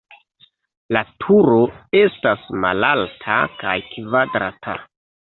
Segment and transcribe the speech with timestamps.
[0.95, 1.57] La turo
[1.99, 4.75] estas malalta kaj kvadrata.